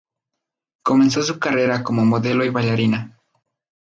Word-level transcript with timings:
Comenzó 0.81 1.21
su 1.21 1.37
carrera 1.37 1.83
como 1.83 2.03
modelo 2.05 2.43
y 2.43 2.49
bailarina. 2.49 3.19